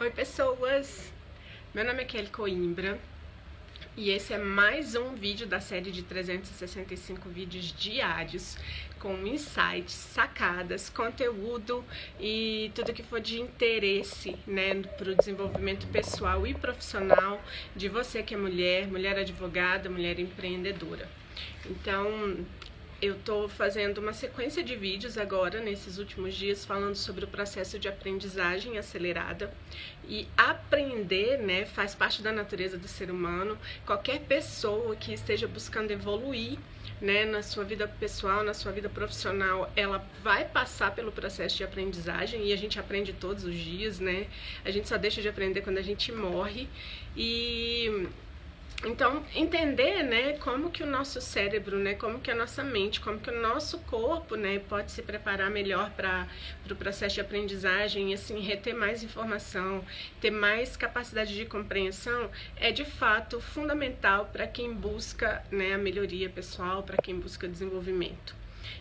Oi 0.00 0.10
pessoas, 0.10 1.12
meu 1.72 1.84
nome 1.84 2.02
é 2.02 2.04
Kelly 2.04 2.26
Coimbra 2.26 2.98
e 3.96 4.10
esse 4.10 4.32
é 4.32 4.38
mais 4.38 4.96
um 4.96 5.14
vídeo 5.14 5.46
da 5.46 5.60
série 5.60 5.92
de 5.92 6.02
365 6.02 7.28
vídeos 7.28 7.72
diários 7.78 8.58
com 8.98 9.24
insights, 9.24 9.94
sacadas, 9.94 10.90
conteúdo 10.90 11.84
e 12.18 12.72
tudo 12.74 12.92
que 12.92 13.04
for 13.04 13.20
de 13.20 13.40
interesse 13.40 14.36
né, 14.48 14.82
para 14.82 15.12
o 15.12 15.14
desenvolvimento 15.14 15.86
pessoal 15.86 16.44
e 16.44 16.52
profissional 16.54 17.40
de 17.76 17.88
você 17.88 18.20
que 18.20 18.34
é 18.34 18.36
mulher, 18.36 18.88
mulher 18.88 19.16
advogada, 19.16 19.88
mulher 19.88 20.18
empreendedora. 20.18 21.08
Então, 21.64 22.44
eu 23.00 23.16
estou 23.16 23.48
fazendo 23.48 23.98
uma 23.98 24.12
sequência 24.12 24.62
de 24.62 24.76
vídeos 24.76 25.18
agora, 25.18 25.60
nesses 25.60 25.98
últimos 25.98 26.34
dias, 26.34 26.64
falando 26.64 26.94
sobre 26.94 27.24
o 27.24 27.28
processo 27.28 27.78
de 27.78 27.88
aprendizagem 27.88 28.78
acelerada. 28.78 29.52
E 30.08 30.28
aprender, 30.36 31.38
né, 31.38 31.64
faz 31.64 31.94
parte 31.94 32.22
da 32.22 32.32
natureza 32.32 32.78
do 32.78 32.88
ser 32.88 33.10
humano. 33.10 33.58
Qualquer 33.84 34.20
pessoa 34.20 34.94
que 34.96 35.12
esteja 35.12 35.46
buscando 35.46 35.90
evoluir, 35.90 36.58
né, 37.00 37.24
na 37.24 37.42
sua 37.42 37.64
vida 37.64 37.86
pessoal, 37.86 38.42
na 38.42 38.54
sua 38.54 38.72
vida 38.72 38.88
profissional, 38.88 39.70
ela 39.76 40.06
vai 40.22 40.44
passar 40.44 40.94
pelo 40.94 41.12
processo 41.12 41.56
de 41.56 41.64
aprendizagem 41.64 42.46
e 42.46 42.52
a 42.52 42.56
gente 42.56 42.78
aprende 42.78 43.12
todos 43.12 43.44
os 43.44 43.54
dias, 43.54 44.00
né? 44.00 44.26
A 44.64 44.70
gente 44.70 44.88
só 44.88 44.96
deixa 44.96 45.20
de 45.20 45.28
aprender 45.28 45.60
quando 45.62 45.78
a 45.78 45.82
gente 45.82 46.12
morre. 46.12 46.68
E 47.16 48.08
então, 48.84 49.24
entender, 49.34 50.02
né, 50.02 50.34
como 50.34 50.70
que 50.70 50.82
o 50.82 50.86
nosso 50.86 51.20
cérebro, 51.20 51.78
né, 51.78 51.94
como 51.94 52.20
que 52.20 52.30
a 52.30 52.34
nossa 52.34 52.62
mente, 52.62 53.00
como 53.00 53.18
que 53.18 53.30
o 53.30 53.40
nosso 53.40 53.78
corpo, 53.80 54.36
né, 54.36 54.58
pode 54.58 54.92
se 54.92 55.02
preparar 55.02 55.50
melhor 55.50 55.90
para 55.90 56.28
o 56.62 56.66
pro 56.66 56.76
processo 56.76 57.14
de 57.14 57.20
aprendizagem 57.20 58.10
e, 58.10 58.14
assim, 58.14 58.40
reter 58.40 58.74
mais 58.74 59.02
informação, 59.02 59.84
ter 60.20 60.30
mais 60.30 60.76
capacidade 60.76 61.34
de 61.34 61.46
compreensão, 61.46 62.30
é, 62.56 62.70
de 62.70 62.84
fato, 62.84 63.40
fundamental 63.40 64.26
para 64.32 64.46
quem 64.46 64.72
busca, 64.72 65.42
né, 65.50 65.74
a 65.74 65.78
melhoria 65.78 66.28
pessoal, 66.28 66.82
para 66.82 66.96
quem 66.98 67.18
busca 67.18 67.48
desenvolvimento. 67.48 68.34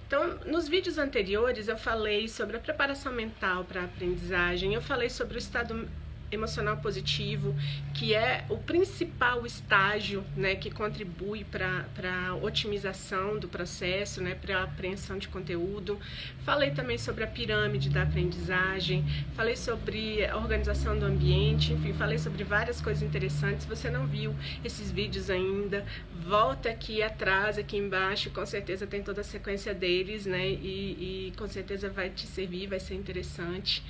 Então, 0.05 0.37
nos 0.45 0.67
vídeos 0.67 0.97
anteriores 0.97 1.67
eu 1.67 1.77
falei 1.77 2.27
sobre 2.27 2.57
a 2.57 2.59
preparação 2.59 3.11
mental 3.11 3.63
para 3.63 3.81
a 3.81 3.85
aprendizagem, 3.85 4.73
eu 4.73 4.81
falei 4.81 5.09
sobre 5.09 5.37
o 5.37 5.39
estado 5.39 5.89
emocional 6.35 6.77
positivo, 6.77 7.55
que 7.93 8.13
é 8.13 8.45
o 8.49 8.57
principal 8.57 9.45
estágio 9.45 10.23
né, 10.35 10.55
que 10.55 10.69
contribui 10.71 11.43
para 11.43 11.85
a 12.03 12.35
otimização 12.35 13.39
do 13.39 13.47
processo, 13.47 14.21
né, 14.21 14.35
para 14.35 14.59
a 14.59 14.63
apreensão 14.63 15.17
de 15.17 15.27
conteúdo. 15.27 15.99
Falei 16.39 16.71
também 16.71 16.97
sobre 16.97 17.23
a 17.23 17.27
pirâmide 17.27 17.89
da 17.89 18.03
aprendizagem, 18.03 19.05
falei 19.35 19.55
sobre 19.55 20.25
a 20.25 20.37
organização 20.37 20.97
do 20.97 21.05
ambiente, 21.05 21.73
enfim, 21.73 21.93
falei 21.93 22.17
sobre 22.17 22.43
várias 22.43 22.81
coisas 22.81 23.03
interessantes. 23.03 23.63
Se 23.63 23.69
você 23.69 23.89
não 23.89 24.05
viu 24.07 24.35
esses 24.63 24.91
vídeos 24.91 25.29
ainda, 25.29 25.85
volta 26.27 26.69
aqui 26.69 27.01
atrás, 27.01 27.57
aqui 27.57 27.77
embaixo, 27.77 28.29
com 28.29 28.45
certeza 28.45 28.87
tem 28.87 29.03
toda 29.03 29.21
a 29.21 29.23
sequência 29.23 29.73
deles, 29.73 30.25
né, 30.25 30.47
e, 30.49 31.29
e 31.29 31.33
com 31.37 31.47
certeza 31.47 31.89
vai 31.89 32.09
te 32.09 32.25
servir, 32.25 32.67
vai 32.67 32.79
ser 32.79 32.95
interessante. 32.95 33.83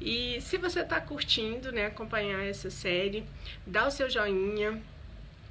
E 0.00 0.40
se 0.40 0.58
você 0.58 0.80
está 0.80 1.00
curtindo, 1.00 1.72
né, 1.72 1.86
acompanhar 1.86 2.44
essa 2.44 2.70
série, 2.70 3.24
dá 3.66 3.86
o 3.86 3.90
seu 3.90 4.10
joinha, 4.10 4.82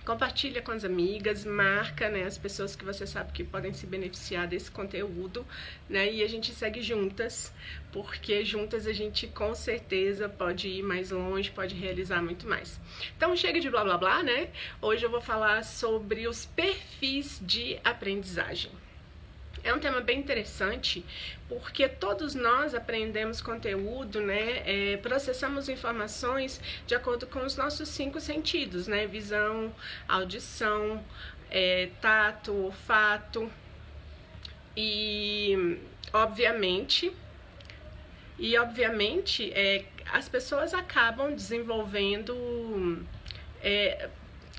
compartilha 0.05 0.61
com 0.61 0.71
as 0.71 0.83
amigas, 0.83 1.45
marca, 1.45 2.09
né, 2.09 2.23
as 2.23 2.37
pessoas 2.37 2.75
que 2.75 2.83
você 2.83 3.07
sabe 3.07 3.31
que 3.31 3.43
podem 3.43 3.73
se 3.73 3.87
beneficiar 3.87 4.47
desse 4.47 4.69
conteúdo, 4.69 5.45
né, 5.89 6.11
e 6.11 6.21
a 6.21 6.27
gente 6.27 6.53
segue 6.53 6.81
juntas, 6.81 7.53
porque 7.91 8.43
juntas 8.43 8.85
a 8.85 8.93
gente 8.93 9.27
com 9.27 9.55
certeza 9.55 10.27
pode 10.27 10.67
ir 10.67 10.83
mais 10.83 11.11
longe, 11.11 11.49
pode 11.49 11.73
realizar 11.75 12.21
muito 12.21 12.47
mais. 12.47 12.79
Então 13.15 13.35
chega 13.35 13.59
de 13.59 13.69
blá 13.69 13.83
blá 13.83 13.97
blá, 13.97 14.23
né? 14.23 14.49
Hoje 14.81 15.05
eu 15.05 15.09
vou 15.09 15.21
falar 15.21 15.63
sobre 15.63 16.27
os 16.27 16.45
perfis 16.45 17.39
de 17.41 17.79
aprendizagem. 17.83 18.71
É 19.63 19.73
um 19.73 19.79
tema 19.79 20.01
bem 20.01 20.19
interessante 20.19 21.05
porque 21.47 21.87
todos 21.87 22.35
nós 22.35 22.75
aprendemos 22.75 23.41
conteúdo, 23.41 24.19
né? 24.19 24.61
É, 24.65 24.97
processamos 24.97 25.69
informações 25.69 26.59
de 26.85 26.93
acordo 26.93 27.25
com 27.25 27.39
os 27.39 27.55
nossos 27.55 27.87
cinco 27.87 28.19
sentidos, 28.19 28.87
né? 28.87 29.07
Visão, 29.07 29.73
audição, 30.05 31.01
é, 31.49 31.89
tato, 32.01 32.51
olfato 32.53 33.49
e, 34.75 35.79
obviamente, 36.11 37.13
e 38.37 38.57
obviamente 38.57 39.49
é, 39.53 39.85
as 40.11 40.27
pessoas 40.27 40.73
acabam 40.73 41.33
desenvolvendo 41.33 43.05
é, 43.61 44.09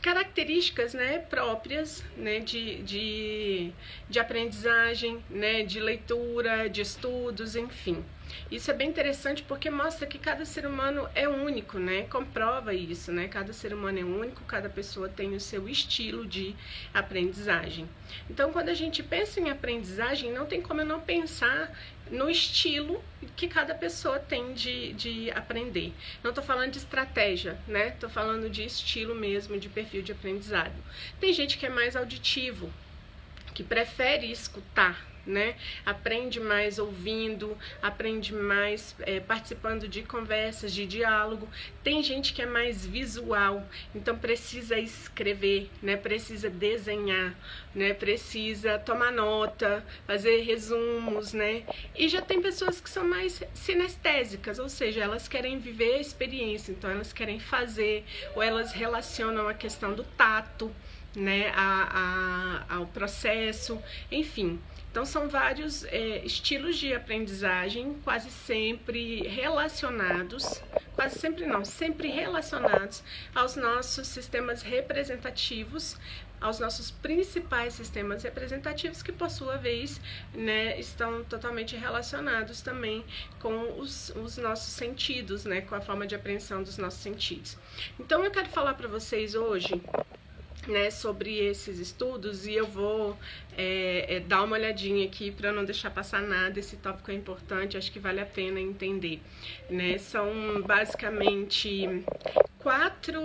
características 0.04 0.92
né, 0.92 1.18
próprias 1.18 2.04
né, 2.14 2.38
de, 2.38 2.82
de, 2.82 3.72
de 4.06 4.18
aprendizagem, 4.20 5.24
né, 5.30 5.62
de 5.62 5.80
leitura, 5.80 6.68
de 6.68 6.82
estudos, 6.82 7.56
enfim. 7.56 8.04
Isso 8.50 8.70
é 8.70 8.74
bem 8.74 8.90
interessante 8.90 9.42
porque 9.42 9.70
mostra 9.70 10.06
que 10.06 10.18
cada 10.18 10.44
ser 10.44 10.66
humano 10.66 11.08
é 11.14 11.26
único, 11.26 11.78
né? 11.78 12.02
Comprova 12.02 12.74
isso, 12.74 13.12
né? 13.12 13.28
Cada 13.28 13.52
ser 13.52 13.72
humano 13.72 13.98
é 13.98 14.04
único, 14.04 14.42
cada 14.44 14.68
pessoa 14.68 15.08
tem 15.08 15.34
o 15.34 15.40
seu 15.40 15.68
estilo 15.68 16.26
de 16.26 16.54
aprendizagem. 16.92 17.88
Então, 18.28 18.52
quando 18.52 18.68
a 18.68 18.74
gente 18.74 19.02
pensa 19.02 19.40
em 19.40 19.50
aprendizagem, 19.50 20.32
não 20.32 20.46
tem 20.46 20.60
como 20.60 20.80
eu 20.80 20.86
não 20.86 21.00
pensar 21.00 21.72
no 22.10 22.28
estilo 22.28 23.02
que 23.36 23.48
cada 23.48 23.74
pessoa 23.74 24.18
tem 24.18 24.52
de, 24.52 24.92
de 24.92 25.30
aprender. 25.30 25.92
Não 26.22 26.30
estou 26.30 26.44
falando 26.44 26.72
de 26.72 26.78
estratégia, 26.78 27.58
né? 27.66 27.88
Estou 27.88 28.08
falando 28.08 28.48
de 28.50 28.64
estilo 28.64 29.14
mesmo, 29.14 29.58
de 29.58 29.68
perfil 29.68 30.02
de 30.02 30.12
aprendizado. 30.12 30.74
Tem 31.18 31.32
gente 31.32 31.58
que 31.58 31.66
é 31.66 31.70
mais 31.70 31.96
auditivo, 31.96 32.70
que 33.54 33.62
prefere 33.62 34.30
escutar, 34.30 35.06
né? 35.26 35.56
Aprende 35.84 36.40
mais 36.40 36.78
ouvindo, 36.78 37.56
aprende 37.82 38.34
mais 38.34 38.94
é, 39.00 39.20
participando 39.20 39.88
de 39.88 40.02
conversas, 40.02 40.72
de 40.72 40.86
diálogo. 40.86 41.48
Tem 41.82 42.02
gente 42.02 42.32
que 42.32 42.42
é 42.42 42.46
mais 42.46 42.86
visual, 42.86 43.66
então 43.94 44.16
precisa 44.16 44.78
escrever, 44.78 45.70
né? 45.82 45.96
Precisa 45.96 46.50
desenhar, 46.50 47.34
né? 47.74 47.94
Precisa 47.94 48.78
tomar 48.78 49.12
nota, 49.12 49.84
fazer 50.06 50.42
resumos, 50.42 51.32
né? 51.32 51.64
E 51.94 52.08
já 52.08 52.20
tem 52.20 52.40
pessoas 52.40 52.80
que 52.80 52.90
são 52.90 53.06
mais 53.06 53.42
sinestésicas, 53.54 54.58
ou 54.58 54.68
seja, 54.68 55.02
elas 55.02 55.28
querem 55.28 55.58
viver 55.58 55.94
a 55.94 56.00
experiência, 56.00 56.72
então 56.72 56.90
elas 56.90 57.12
querem 57.12 57.38
fazer, 57.40 58.04
ou 58.34 58.42
elas 58.42 58.72
relacionam 58.72 59.48
a 59.48 59.54
questão 59.54 59.94
do 59.94 60.04
tato, 60.04 60.74
né? 61.14 61.52
A, 61.54 62.64
a, 62.68 62.76
ao 62.76 62.86
processo, 62.86 63.80
enfim. 64.10 64.60
Então, 64.94 65.04
são 65.04 65.28
vários 65.28 65.82
é, 65.86 66.24
estilos 66.24 66.76
de 66.76 66.94
aprendizagem, 66.94 67.96
quase 68.04 68.30
sempre 68.30 69.26
relacionados, 69.26 70.62
quase 70.94 71.18
sempre 71.18 71.44
não, 71.46 71.64
sempre 71.64 72.06
relacionados 72.06 73.02
aos 73.34 73.56
nossos 73.56 74.06
sistemas 74.06 74.62
representativos, 74.62 75.96
aos 76.40 76.60
nossos 76.60 76.92
principais 76.92 77.74
sistemas 77.74 78.22
representativos, 78.22 79.02
que 79.02 79.10
por 79.10 79.30
sua 79.30 79.56
vez 79.56 80.00
né, 80.32 80.78
estão 80.78 81.24
totalmente 81.24 81.74
relacionados 81.74 82.60
também 82.60 83.04
com 83.40 83.80
os, 83.80 84.10
os 84.10 84.36
nossos 84.36 84.74
sentidos, 84.74 85.44
né, 85.44 85.60
com 85.62 85.74
a 85.74 85.80
forma 85.80 86.06
de 86.06 86.14
apreensão 86.14 86.62
dos 86.62 86.78
nossos 86.78 87.00
sentidos. 87.00 87.58
Então, 87.98 88.24
eu 88.24 88.30
quero 88.30 88.48
falar 88.48 88.74
para 88.74 88.86
vocês 88.86 89.34
hoje 89.34 89.74
né, 90.68 90.90
sobre 90.90 91.38
esses 91.38 91.78
estudos 91.78 92.46
e 92.46 92.54
eu 92.54 92.66
vou 92.66 93.16
é, 93.56 94.16
é, 94.16 94.20
dar 94.20 94.42
uma 94.42 94.56
olhadinha 94.56 95.06
aqui 95.06 95.30
para 95.30 95.52
não 95.52 95.64
deixar 95.64 95.90
passar 95.90 96.22
nada. 96.22 96.58
Esse 96.58 96.76
tópico 96.76 97.10
é 97.10 97.14
importante, 97.14 97.76
acho 97.76 97.90
que 97.92 97.98
vale 97.98 98.20
a 98.20 98.26
pena 98.26 98.60
entender. 98.60 99.20
Né? 99.70 99.98
São 99.98 100.62
basicamente 100.62 102.04
quatro 102.58 103.20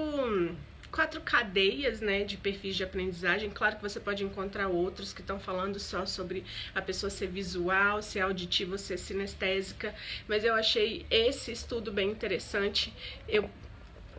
quatro 0.91 1.21
cadeias 1.21 2.01
né, 2.01 2.23
de 2.23 2.35
perfis 2.37 2.75
de 2.75 2.83
aprendizagem. 2.83 3.49
Claro 3.49 3.75
que 3.75 3.81
você 3.81 3.99
pode 3.99 4.23
encontrar 4.23 4.67
outros 4.67 5.13
que 5.13 5.21
estão 5.21 5.39
falando 5.39 5.79
só 5.79 6.05
sobre 6.05 6.43
a 6.73 6.81
pessoa 6.81 7.09
ser 7.09 7.27
visual, 7.27 8.01
ser 8.01 8.21
auditiva, 8.21 8.77
ser 8.77 8.97
sinestésica, 8.97 9.93
mas 10.27 10.43
eu 10.43 10.53
achei 10.55 11.05
esse 11.09 11.51
estudo 11.51 11.91
bem 11.91 12.09
interessante. 12.09 12.93
Eu 13.27 13.49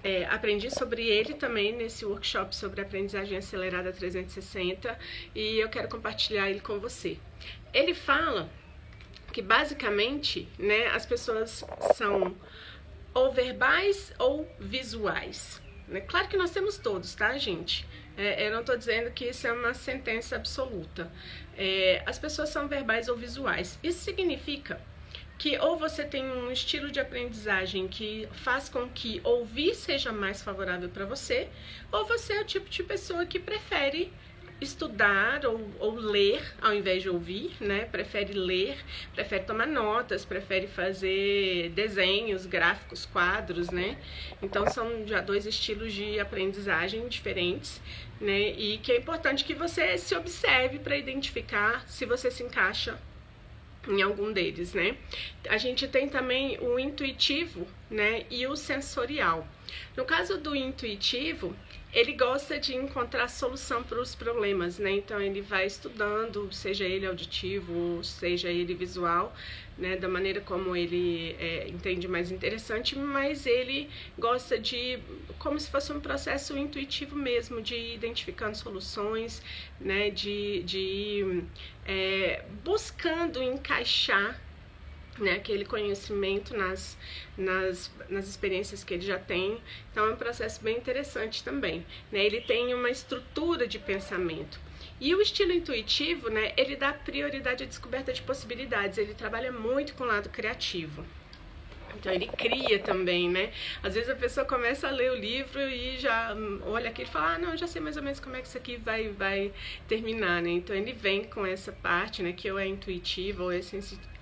é, 0.02 0.24
aprendi 0.26 0.70
sobre 0.70 1.06
ele 1.06 1.34
também 1.34 1.76
nesse 1.76 2.04
workshop 2.04 2.54
sobre 2.54 2.80
aprendizagem 2.80 3.36
acelerada 3.36 3.92
360 3.92 4.98
e 5.34 5.58
eu 5.58 5.68
quero 5.68 5.88
compartilhar 5.88 6.48
ele 6.48 6.60
com 6.60 6.78
você. 6.78 7.18
Ele 7.72 7.94
fala 7.94 8.50
que 9.32 9.42
basicamente 9.42 10.48
né, 10.58 10.86
as 10.88 11.06
pessoas 11.06 11.64
são 11.94 12.36
ou 13.12 13.32
verbais 13.32 14.12
ou 14.18 14.48
visuais. 14.58 15.60
Né? 15.86 16.00
Claro 16.00 16.28
que 16.28 16.36
nós 16.36 16.50
temos 16.50 16.78
todos, 16.78 17.14
tá, 17.14 17.36
gente? 17.36 17.86
É, 18.16 18.46
eu 18.46 18.52
não 18.52 18.60
estou 18.60 18.76
dizendo 18.76 19.10
que 19.10 19.26
isso 19.26 19.46
é 19.46 19.52
uma 19.52 19.74
sentença 19.74 20.36
absoluta. 20.36 21.10
É, 21.56 22.02
as 22.06 22.18
pessoas 22.18 22.48
são 22.48 22.68
verbais 22.68 23.08
ou 23.08 23.16
visuais. 23.16 23.78
Isso 23.82 24.00
significa 24.00 24.80
que 25.40 25.56
ou 25.56 25.78
você 25.78 26.04
tem 26.04 26.22
um 26.22 26.52
estilo 26.52 26.90
de 26.90 27.00
aprendizagem 27.00 27.88
que 27.88 28.28
faz 28.30 28.68
com 28.68 28.86
que 28.90 29.22
ouvir 29.24 29.74
seja 29.74 30.12
mais 30.12 30.42
favorável 30.42 30.90
para 30.90 31.06
você, 31.06 31.48
ou 31.90 32.04
você 32.04 32.34
é 32.34 32.42
o 32.42 32.44
tipo 32.44 32.68
de 32.68 32.82
pessoa 32.82 33.24
que 33.24 33.38
prefere 33.38 34.12
estudar 34.60 35.46
ou, 35.46 35.66
ou, 35.78 35.94
ler 35.94 36.42
ao 36.60 36.74
invés 36.74 37.02
de 37.02 37.08
ouvir, 37.08 37.52
né? 37.58 37.86
Prefere 37.86 38.34
ler, 38.34 38.76
prefere 39.14 39.44
tomar 39.44 39.66
notas, 39.66 40.26
prefere 40.26 40.66
fazer 40.66 41.70
desenhos, 41.70 42.44
gráficos, 42.44 43.06
quadros, 43.06 43.70
né? 43.70 43.96
Então 44.42 44.66
são 44.66 45.06
já 45.06 45.22
dois 45.22 45.46
estilos 45.46 45.94
de 45.94 46.20
aprendizagem 46.20 47.08
diferentes, 47.08 47.80
né? 48.20 48.50
E 48.50 48.76
que 48.76 48.92
é 48.92 48.98
importante 48.98 49.46
que 49.46 49.54
você 49.54 49.96
se 49.96 50.14
observe 50.14 50.78
para 50.80 50.98
identificar 50.98 51.88
se 51.88 52.04
você 52.04 52.30
se 52.30 52.42
encaixa 52.42 52.98
em 53.88 54.02
algum 54.02 54.32
deles, 54.32 54.74
né? 54.74 54.96
A 55.48 55.56
gente 55.56 55.88
tem 55.88 56.08
também 56.08 56.58
o 56.60 56.78
intuitivo, 56.78 57.66
né, 57.90 58.24
e 58.30 58.46
o 58.46 58.56
sensorial. 58.56 59.46
No 59.96 60.04
caso 60.04 60.38
do 60.38 60.54
intuitivo, 60.54 61.56
ele 61.92 62.12
gosta 62.12 62.58
de 62.58 62.74
encontrar 62.74 63.28
solução 63.28 63.82
para 63.82 64.00
os 64.00 64.14
problemas, 64.14 64.78
né? 64.78 64.92
Então 64.92 65.20
ele 65.20 65.40
vai 65.40 65.66
estudando, 65.66 66.52
seja 66.52 66.84
ele 66.84 67.04
auditivo, 67.04 68.02
seja 68.04 68.48
ele 68.48 68.74
visual, 68.74 69.34
né? 69.76 69.96
Da 69.96 70.08
maneira 70.08 70.40
como 70.40 70.76
ele 70.76 71.34
é, 71.38 71.68
entende 71.68 72.06
mais 72.06 72.30
interessante, 72.30 72.96
mas 72.96 73.44
ele 73.44 73.88
gosta 74.16 74.56
de, 74.58 75.00
como 75.38 75.58
se 75.58 75.68
fosse 75.68 75.92
um 75.92 76.00
processo 76.00 76.56
intuitivo 76.56 77.16
mesmo, 77.16 77.60
de 77.60 77.74
ir 77.74 77.94
identificando 77.94 78.56
soluções, 78.56 79.42
né? 79.80 80.10
De, 80.10 80.62
de 80.62 81.42
é, 81.84 82.44
buscando 82.62 83.42
encaixar 83.42 84.40
né, 85.18 85.32
aquele 85.32 85.64
conhecimento 85.64 86.56
nas, 86.56 86.96
nas, 87.36 87.90
nas 88.08 88.28
experiências 88.28 88.84
que 88.84 88.94
ele 88.94 89.02
já 89.02 89.18
tem. 89.18 89.60
Então 89.90 90.06
é 90.06 90.12
um 90.12 90.16
processo 90.16 90.62
bem 90.62 90.76
interessante 90.76 91.42
também. 91.42 91.84
Né? 92.10 92.24
Ele 92.24 92.40
tem 92.40 92.74
uma 92.74 92.90
estrutura 92.90 93.66
de 93.66 93.78
pensamento. 93.78 94.60
E 95.00 95.14
o 95.14 95.20
estilo 95.22 95.52
intuitivo, 95.52 96.28
né, 96.28 96.52
ele 96.56 96.76
dá 96.76 96.92
prioridade 96.92 97.64
à 97.64 97.66
descoberta 97.66 98.12
de 98.12 98.20
possibilidades, 98.20 98.98
ele 98.98 99.14
trabalha 99.14 99.50
muito 99.50 99.94
com 99.94 100.04
o 100.04 100.06
lado 100.06 100.28
criativo. 100.28 101.04
Então 101.94 102.12
ele 102.12 102.26
cria 102.26 102.78
também, 102.78 103.28
né? 103.28 103.52
Às 103.82 103.94
vezes 103.94 104.10
a 104.10 104.14
pessoa 104.14 104.46
começa 104.46 104.88
a 104.88 104.90
ler 104.90 105.12
o 105.12 105.14
livro 105.14 105.60
e 105.60 105.98
já 105.98 106.34
olha 106.66 106.90
aqui 106.90 107.02
e 107.02 107.06
fala, 107.06 107.34
ah, 107.34 107.38
não, 107.38 107.56
já 107.56 107.66
sei 107.66 107.80
mais 107.80 107.96
ou 107.96 108.02
menos 108.02 108.20
como 108.20 108.36
é 108.36 108.40
que 108.40 108.46
isso 108.46 108.58
aqui 108.58 108.76
vai, 108.76 109.08
vai 109.08 109.52
terminar, 109.88 110.42
né? 110.42 110.50
Então 110.50 110.74
ele 110.74 110.92
vem 110.92 111.24
com 111.24 111.44
essa 111.44 111.72
parte, 111.72 112.22
né, 112.22 112.32
que 112.32 112.50
ou 112.50 112.58
é 112.58 112.66
intuitiva 112.66 113.42
ou 113.42 113.52
é 113.52 113.60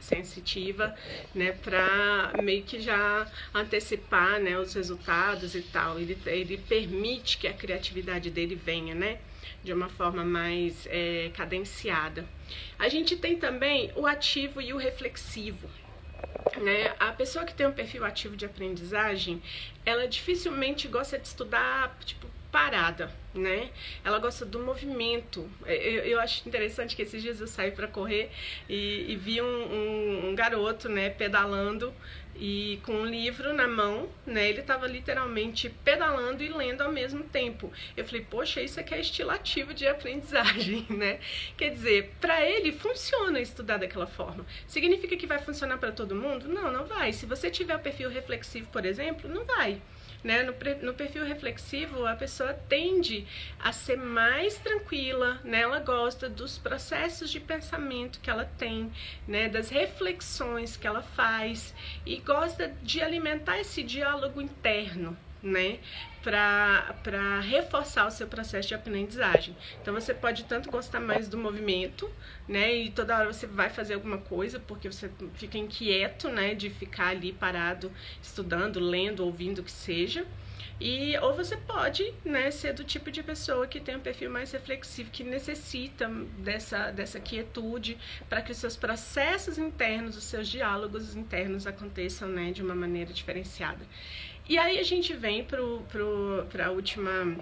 sensitiva, 0.00 0.94
né, 1.34 1.52
para 1.52 2.32
meio 2.42 2.62
que 2.62 2.80
já 2.80 3.26
antecipar, 3.54 4.40
né, 4.40 4.58
os 4.58 4.74
resultados 4.74 5.54
e 5.54 5.62
tal. 5.62 5.98
Ele, 5.98 6.16
ele 6.26 6.58
permite 6.58 7.38
que 7.38 7.46
a 7.46 7.52
criatividade 7.52 8.30
dele 8.30 8.54
venha, 8.54 8.94
né? 8.94 9.18
de 9.62 9.72
uma 9.72 9.88
forma 9.88 10.24
mais 10.24 10.86
é, 10.86 11.30
cadenciada. 11.34 12.24
A 12.78 12.88
gente 12.88 13.16
tem 13.16 13.36
também 13.36 13.90
o 13.96 14.06
ativo 14.06 14.60
e 14.60 14.72
o 14.72 14.76
reflexivo. 14.76 15.68
Né? 16.56 16.94
A 16.98 17.12
pessoa 17.12 17.44
que 17.44 17.54
tem 17.54 17.66
um 17.66 17.72
perfil 17.72 18.04
ativo 18.04 18.36
de 18.36 18.46
aprendizagem, 18.46 19.42
ela 19.84 20.06
dificilmente 20.06 20.88
gosta 20.88 21.18
de 21.18 21.26
estudar 21.26 21.96
tipo 22.04 22.28
parada, 22.50 23.12
né? 23.34 23.70
Ela 24.04 24.18
gosta 24.18 24.44
do 24.44 24.58
movimento. 24.60 25.48
Eu, 25.66 26.04
eu 26.04 26.20
acho 26.20 26.48
interessante 26.48 26.96
que 26.96 27.02
esses 27.02 27.22
dias 27.22 27.40
eu 27.40 27.46
saí 27.46 27.70
para 27.70 27.86
correr 27.86 28.30
e, 28.68 29.12
e 29.12 29.16
vi 29.16 29.40
um, 29.40 29.44
um, 29.44 30.28
um, 30.28 30.34
garoto, 30.34 30.88
né, 30.88 31.10
pedalando 31.10 31.92
e 32.38 32.80
com 32.84 32.92
um 32.92 33.04
livro 33.04 33.52
na 33.52 33.66
mão, 33.66 34.08
né? 34.24 34.48
Ele 34.48 34.60
estava 34.60 34.86
literalmente 34.86 35.68
pedalando 35.84 36.42
e 36.42 36.48
lendo 36.48 36.82
ao 36.82 36.92
mesmo 36.92 37.24
tempo. 37.24 37.72
Eu 37.96 38.04
falei, 38.04 38.24
poxa, 38.28 38.62
isso 38.62 38.78
aqui 38.78 38.94
é 38.94 39.00
estilo 39.00 39.30
ativo 39.30 39.74
de 39.74 39.86
aprendizagem, 39.86 40.86
né? 40.90 41.18
Quer 41.56 41.70
dizer, 41.70 42.12
para 42.20 42.44
ele 42.48 42.72
funciona 42.72 43.40
estudar 43.40 43.78
daquela 43.78 44.06
forma. 44.06 44.46
Significa 44.66 45.16
que 45.16 45.26
vai 45.26 45.38
funcionar 45.38 45.78
para 45.78 45.90
todo 45.90 46.14
mundo? 46.14 46.48
Não, 46.48 46.70
não 46.70 46.86
vai. 46.86 47.12
Se 47.12 47.26
você 47.26 47.50
tiver 47.50 47.74
o 47.74 47.80
perfil 47.80 48.08
reflexivo, 48.08 48.68
por 48.70 48.86
exemplo, 48.86 49.28
não 49.28 49.44
vai. 49.44 49.80
Né? 50.22 50.42
No, 50.42 50.52
no, 50.82 50.94
perfil 50.94 51.24
reflexivo, 51.24 52.04
a 52.04 52.14
pessoa 52.14 52.52
tende 52.52 53.26
a 53.58 53.72
ser 53.72 53.96
mais 53.96 54.58
tranquila, 54.58 55.40
né? 55.44 55.60
ela 55.60 55.78
gosta 55.78 56.28
dos 56.28 56.58
processos 56.58 57.30
de 57.30 57.38
pensamento 57.38 58.20
que 58.20 58.28
ela 58.28 58.44
tem, 58.44 58.92
né? 59.26 59.48
das 59.48 59.68
reflexões 59.68 60.76
que 60.76 60.86
ela 60.86 61.02
faz 61.02 61.72
e 62.04 62.16
gosta 62.16 62.68
de 62.82 63.00
alimentar 63.00 63.60
esse 63.60 63.82
diálogo 63.82 64.40
interno 64.40 65.16
né, 65.42 65.78
para 66.22 67.40
reforçar 67.40 68.06
o 68.06 68.10
seu 68.10 68.26
processo 68.26 68.68
de 68.68 68.74
aprendizagem. 68.74 69.56
Então 69.80 69.94
você 69.94 70.12
pode 70.12 70.44
tanto 70.44 70.70
gostar 70.70 71.00
mais 71.00 71.28
do 71.28 71.38
movimento, 71.38 72.10
né, 72.46 72.74
e 72.74 72.90
toda 72.90 73.16
hora 73.16 73.32
você 73.32 73.46
vai 73.46 73.70
fazer 73.70 73.94
alguma 73.94 74.18
coisa 74.18 74.58
porque 74.60 74.90
você 74.90 75.10
fica 75.34 75.56
inquieto, 75.56 76.28
né, 76.28 76.54
de 76.54 76.70
ficar 76.70 77.08
ali 77.08 77.32
parado 77.32 77.90
estudando, 78.22 78.80
lendo, 78.80 79.24
ouvindo 79.24 79.60
o 79.60 79.64
que 79.64 79.72
seja. 79.72 80.26
E 80.80 81.16
ou 81.18 81.34
você 81.34 81.56
pode, 81.56 82.14
né, 82.24 82.50
ser 82.50 82.72
do 82.72 82.84
tipo 82.84 83.10
de 83.10 83.22
pessoa 83.22 83.66
que 83.66 83.80
tem 83.80 83.96
um 83.96 84.00
perfil 84.00 84.30
mais 84.30 84.52
reflexivo, 84.52 85.10
que 85.10 85.24
necessita 85.24 86.08
dessa 86.38 86.90
dessa 86.90 87.18
quietude 87.18 87.98
para 88.28 88.42
que 88.42 88.52
os 88.52 88.58
seus 88.58 88.76
processos 88.76 89.58
internos, 89.58 90.16
os 90.16 90.24
seus 90.24 90.48
diálogos 90.48 91.16
internos 91.16 91.66
aconteçam, 91.66 92.28
né, 92.28 92.52
de 92.52 92.62
uma 92.62 92.74
maneira 92.74 93.12
diferenciada. 93.12 93.84
E 94.48 94.56
aí 94.56 94.78
a 94.78 94.82
gente 94.82 95.12
vem 95.12 95.44
para 95.44 96.66
a 96.66 96.70
última 96.70 97.36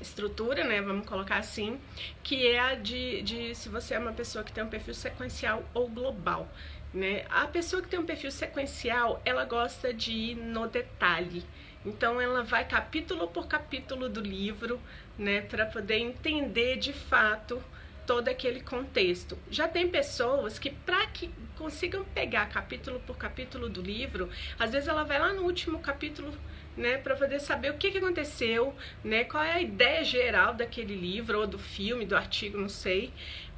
estrutura, 0.00 0.64
né? 0.64 0.80
Vamos 0.80 1.06
colocar 1.06 1.36
assim, 1.36 1.78
que 2.22 2.46
é 2.46 2.58
a 2.58 2.74
de, 2.74 3.20
de 3.20 3.54
se 3.54 3.68
você 3.68 3.92
é 3.92 3.98
uma 3.98 4.12
pessoa 4.12 4.42
que 4.42 4.50
tem 4.50 4.64
um 4.64 4.68
perfil 4.68 4.94
sequencial 4.94 5.62
ou 5.74 5.86
global. 5.86 6.48
Né? 6.94 7.26
A 7.28 7.46
pessoa 7.46 7.82
que 7.82 7.88
tem 7.88 7.98
um 7.98 8.06
perfil 8.06 8.30
sequencial, 8.30 9.20
ela 9.24 9.44
gosta 9.44 9.92
de 9.92 10.12
ir 10.12 10.34
no 10.36 10.66
detalhe. 10.66 11.44
Então 11.84 12.20
ela 12.20 12.42
vai 12.42 12.64
capítulo 12.66 13.28
por 13.28 13.46
capítulo 13.46 14.08
do 14.08 14.20
livro, 14.20 14.80
né, 15.18 15.42
para 15.42 15.66
poder 15.66 15.98
entender 15.98 16.76
de 16.76 16.92
fato 16.92 17.62
todo 18.06 18.28
aquele 18.28 18.60
contexto. 18.60 19.38
Já 19.50 19.68
tem 19.68 19.88
pessoas 19.88 20.58
que, 20.58 20.70
para 20.70 21.06
que 21.06 21.30
consigam 21.56 22.04
pegar 22.14 22.46
capítulo 22.48 23.00
por 23.00 23.16
capítulo 23.16 23.68
do 23.68 23.82
livro, 23.82 24.28
às 24.58 24.72
vezes 24.72 24.88
ela 24.88 25.04
vai 25.04 25.18
lá 25.18 25.32
no 25.32 25.42
último 25.42 25.78
capítulo, 25.78 26.32
né, 26.76 26.98
para 26.98 27.14
poder 27.14 27.40
saber 27.40 27.70
o 27.70 27.74
que, 27.74 27.90
que 27.90 27.98
aconteceu, 27.98 28.74
né, 29.02 29.24
qual 29.24 29.42
é 29.44 29.52
a 29.52 29.60
ideia 29.60 30.02
geral 30.04 30.54
daquele 30.54 30.94
livro 30.94 31.40
ou 31.40 31.46
do 31.46 31.58
filme, 31.58 32.04
do 32.04 32.16
artigo, 32.16 32.58
não 32.58 32.68
sei, 32.68 33.12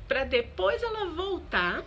para 0.06 0.24
depois 0.24 0.82
ela 0.82 1.06
voltar, 1.06 1.82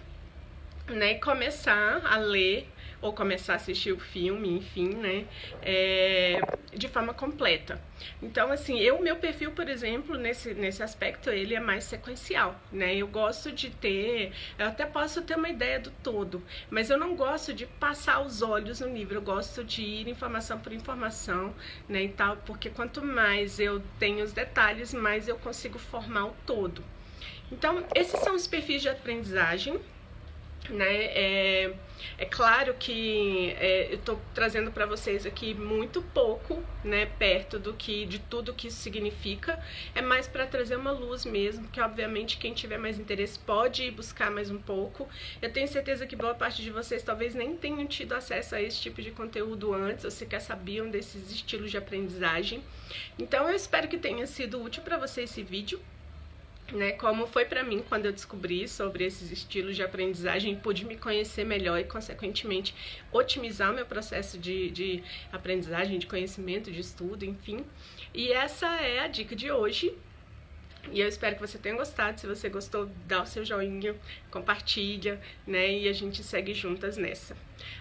né, 0.87 1.11
e 1.11 1.19
começar 1.19 2.01
a 2.03 2.17
ler 2.17 2.67
ou 3.01 3.13
começar 3.13 3.53
a 3.53 3.55
assistir 3.55 3.91
o 3.91 3.99
filme, 3.99 4.49
enfim, 4.49 4.89
né, 4.95 5.25
é, 5.61 6.41
de 6.73 6.87
forma 6.87 7.13
completa. 7.13 7.81
Então, 8.21 8.51
assim, 8.51 8.79
eu, 8.79 9.01
meu 9.01 9.17
perfil, 9.17 9.51
por 9.51 9.67
exemplo, 9.69 10.17
nesse, 10.17 10.53
nesse 10.53 10.81
aspecto, 10.81 11.29
ele 11.29 11.55
é 11.55 11.59
mais 11.59 11.83
sequencial, 11.83 12.59
né, 12.71 12.95
eu 12.95 13.07
gosto 13.07 13.51
de 13.51 13.69
ter, 13.69 14.31
eu 14.57 14.67
até 14.67 14.85
posso 14.85 15.21
ter 15.21 15.35
uma 15.35 15.49
ideia 15.49 15.79
do 15.79 15.91
todo, 16.03 16.43
mas 16.69 16.89
eu 16.89 16.97
não 16.97 17.15
gosto 17.15 17.53
de 17.53 17.65
passar 17.65 18.21
os 18.21 18.41
olhos 18.41 18.79
no 18.79 18.93
livro, 18.93 19.15
eu 19.15 19.21
gosto 19.21 19.63
de 19.63 19.81
ir 19.81 20.07
informação 20.07 20.59
por 20.59 20.73
informação, 20.73 21.53
né, 21.87 22.03
e 22.03 22.09
tal, 22.09 22.37
porque 22.37 22.69
quanto 22.69 23.03
mais 23.03 23.59
eu 23.59 23.81
tenho 23.97 24.23
os 24.23 24.33
detalhes, 24.33 24.93
mais 24.93 25.27
eu 25.27 25.37
consigo 25.37 25.79
formar 25.79 26.25
o 26.25 26.35
todo. 26.45 26.83
Então, 27.51 27.83
esses 27.95 28.19
são 28.19 28.35
os 28.35 28.45
perfis 28.45 28.81
de 28.81 28.89
aprendizagem, 28.89 29.79
né? 30.69 31.05
É, 31.05 31.73
é 32.17 32.25
claro 32.25 32.73
que 32.77 33.55
é, 33.59 33.91
eu 33.91 33.95
estou 33.95 34.19
trazendo 34.33 34.71
para 34.71 34.85
vocês 34.85 35.25
aqui 35.25 35.53
muito 35.53 36.01
pouco, 36.01 36.63
né, 36.83 37.05
perto 37.05 37.59
do 37.59 37.73
que 37.73 38.05
de 38.05 38.19
tudo 38.19 38.53
que 38.53 38.67
isso 38.67 38.77
significa. 38.77 39.61
É 39.95 40.01
mais 40.01 40.27
para 40.27 40.45
trazer 40.45 40.75
uma 40.75 40.91
luz 40.91 41.25
mesmo, 41.25 41.67
que 41.67 41.81
obviamente 41.81 42.37
quem 42.37 42.53
tiver 42.53 42.77
mais 42.77 42.99
interesse 42.99 43.39
pode 43.39 43.83
ir 43.83 43.91
buscar 43.91 44.31
mais 44.31 44.49
um 44.49 44.59
pouco. 44.59 45.07
Eu 45.41 45.51
tenho 45.51 45.67
certeza 45.67 46.05
que 46.05 46.15
boa 46.15 46.35
parte 46.35 46.61
de 46.61 46.71
vocês 46.71 47.03
talvez 47.03 47.35
nem 47.35 47.55
tenham 47.55 47.85
tido 47.87 48.13
acesso 48.13 48.55
a 48.55 48.61
esse 48.61 48.81
tipo 48.81 49.01
de 49.01 49.11
conteúdo 49.11 49.73
antes, 49.73 50.05
ou 50.05 50.11
sequer 50.11 50.41
sabiam 50.41 50.89
desses 50.89 51.31
estilos 51.31 51.71
de 51.71 51.77
aprendizagem. 51.77 52.63
Então 53.17 53.47
eu 53.47 53.55
espero 53.55 53.87
que 53.87 53.97
tenha 53.97 54.25
sido 54.25 54.61
útil 54.61 54.83
para 54.83 54.97
você 54.97 55.23
esse 55.23 55.43
vídeo 55.43 55.79
né, 56.73 56.91
como 56.93 57.27
foi 57.27 57.45
para 57.45 57.63
mim 57.63 57.83
quando 57.87 58.05
eu 58.05 58.11
descobri 58.11 58.67
sobre 58.67 59.05
esses 59.05 59.31
estilos 59.31 59.75
de 59.75 59.83
aprendizagem, 59.83 60.55
pude 60.55 60.85
me 60.85 60.95
conhecer 60.95 61.43
melhor 61.43 61.79
e, 61.79 61.83
consequentemente, 61.83 62.75
otimizar 63.11 63.71
o 63.71 63.75
meu 63.75 63.85
processo 63.85 64.37
de, 64.37 64.69
de 64.69 65.03
aprendizagem, 65.31 65.99
de 65.99 66.07
conhecimento, 66.07 66.71
de 66.71 66.79
estudo, 66.79 67.25
enfim. 67.25 67.65
E 68.13 68.31
essa 68.31 68.67
é 68.81 68.99
a 68.99 69.07
dica 69.07 69.35
de 69.35 69.51
hoje. 69.51 69.95
E 70.91 71.01
eu 71.01 71.07
espero 71.07 71.35
que 71.35 71.41
você 71.41 71.57
tenha 71.57 71.75
gostado. 71.75 72.19
Se 72.19 72.25
você 72.25 72.49
gostou, 72.49 72.89
dá 73.07 73.21
o 73.21 73.25
seu 73.25 73.45
joinha, 73.45 73.95
compartilha, 74.31 75.19
né? 75.45 75.71
E 75.71 75.87
a 75.87 75.93
gente 75.93 76.23
segue 76.23 76.53
juntas 76.53 76.97
nessa. 76.97 77.35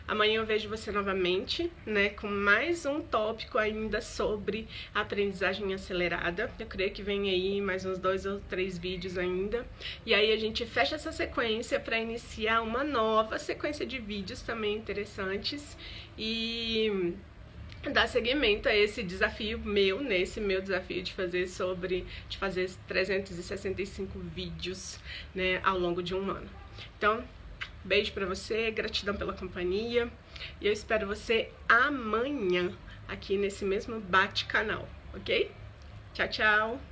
Amanhã 0.06 0.40
eu 0.40 0.46
vejo 0.46 0.68
você 0.68 0.90
novamente, 0.90 1.70
né? 1.86 2.10
Com 2.10 2.28
mais 2.28 2.84
um 2.84 3.00
tópico 3.00 3.56
ainda 3.56 4.00
sobre 4.00 4.68
aprendizagem 4.94 5.72
acelerada. 5.72 6.50
Eu 6.58 6.66
creio 6.66 6.90
que 6.90 7.02
vem 7.02 7.30
aí 7.30 7.60
mais 7.60 7.86
uns 7.86 7.98
dois 7.98 8.26
ou 8.26 8.40
três 8.40 8.76
vídeos 8.76 9.16
ainda. 9.16 9.66
E 10.04 10.12
aí 10.12 10.32
a 10.32 10.36
gente 10.36 10.66
fecha 10.66 10.96
essa 10.96 11.12
sequência 11.12 11.80
para 11.80 11.98
iniciar 11.98 12.60
uma 12.60 12.84
nova 12.84 13.38
sequência 13.38 13.86
de 13.86 13.98
vídeos 13.98 14.42
também 14.42 14.76
interessantes. 14.76 15.76
E 16.18 17.14
dar 17.92 18.08
seguimento 18.08 18.68
a 18.68 18.74
esse 18.74 19.02
desafio 19.02 19.58
meu, 19.58 20.00
nesse 20.00 20.40
meu 20.40 20.60
desafio 20.60 21.02
de 21.02 21.12
fazer 21.12 21.46
sobre, 21.46 22.06
de 22.28 22.36
fazer 22.36 22.70
365 22.86 24.18
vídeos, 24.18 24.98
né, 25.34 25.60
ao 25.62 25.78
longo 25.78 26.02
de 26.02 26.14
um 26.14 26.30
ano. 26.30 26.48
Então, 26.96 27.24
beijo 27.84 28.12
para 28.12 28.26
você, 28.26 28.70
gratidão 28.70 29.16
pela 29.16 29.32
companhia 29.32 30.10
e 30.60 30.66
eu 30.66 30.72
espero 30.72 31.06
você 31.06 31.50
amanhã 31.68 32.72
aqui 33.06 33.36
nesse 33.36 33.64
mesmo 33.64 34.00
bate-canal, 34.00 34.88
ok? 35.14 35.50
Tchau, 36.14 36.28
tchau! 36.28 36.87